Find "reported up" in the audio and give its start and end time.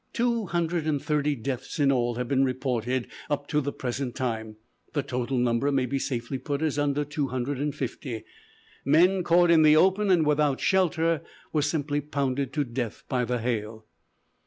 2.43-3.45